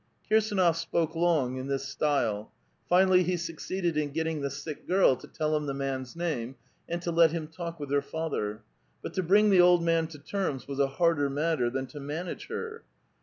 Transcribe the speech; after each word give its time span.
Kirsdnof 0.27 0.77
spoke 0.77 1.13
long 1.13 1.57
in 1.57 1.67
this 1.67 1.87
style. 1.87 2.51
Finally 2.89 3.21
he 3.21 3.37
succeeded 3.37 3.95
in 3.95 4.09
getting 4.09 4.41
the 4.41 4.49
sick 4.49 4.87
girl 4.87 5.15
to 5.15 5.27
tell 5.27 5.55
him 5.55 5.67
the 5.67 5.75
man's 5.75 6.15
name, 6.15 6.55
and 6.89 7.03
to 7.03 7.11
let 7.11 7.29
him 7.31 7.45
talk 7.47 7.79
with 7.79 7.91
her 7.91 8.01
father. 8.01 8.63
But 9.03 9.13
to 9.13 9.21
bring 9.21 9.51
the 9.51 9.61
old 9.61 9.83
man 9.83 10.07
to 10.07 10.17
terms 10.17 10.67
was 10.67 10.79
a 10.79 10.87
harder 10.97 11.29
matter 11.29 11.69
than 11.69 11.85
to 11.85 11.99
manage 11.99 12.47
her. 12.47 12.81